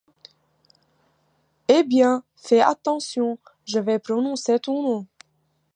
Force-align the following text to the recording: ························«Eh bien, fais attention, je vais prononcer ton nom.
························«Eh 1.67 1.83
bien, 1.83 2.13
fais 2.45 2.59
attention, 2.73 3.29
je 3.71 3.77
vais 3.79 3.99
prononcer 3.99 4.57
ton 4.59 4.77
nom. 4.87 5.01